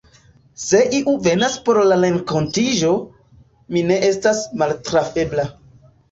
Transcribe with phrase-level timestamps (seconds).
[0.61, 2.89] Se iu venas por la renkontiĝo,
[3.75, 5.47] mi ne estas maltrafebla.